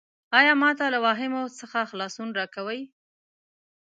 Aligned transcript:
ایا 0.39 0.53
ما 0.61 0.69
ته 0.77 0.85
له 0.93 0.99
واهمو 1.05 1.43
څخه 1.59 1.79
خلاصون 1.91 2.29
راکوې؟ 2.39 2.81